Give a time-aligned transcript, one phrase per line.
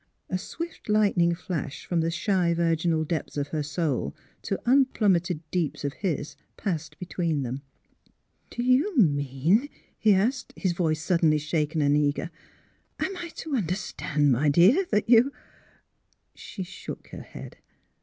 [0.31, 5.83] "A swift lightning flash from the shy virginal depths of her soul to unplummeted deeps
[5.85, 7.61] of his passed between them.
[8.05, 9.69] *' Do you mean?"
[9.99, 12.31] he asked, his voice suddenly shaken and eager;"
[12.99, 15.31] Am I to understand, my dear, that you"
[16.33, 17.57] She shook her head.